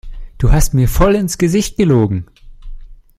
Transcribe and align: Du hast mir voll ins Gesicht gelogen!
Du 0.39 0.51
hast 0.51 0.73
mir 0.73 0.87
voll 0.87 1.13
ins 1.13 1.37
Gesicht 1.37 1.77
gelogen! 1.77 2.25